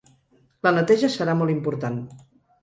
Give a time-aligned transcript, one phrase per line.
[0.67, 2.01] La neteja serà molt important.